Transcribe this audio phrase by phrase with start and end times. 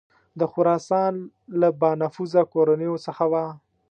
[0.39, 1.13] د خراسان
[1.59, 3.45] له بانفوذه کورنیو څخه وه.